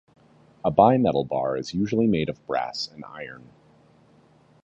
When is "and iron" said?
2.87-3.51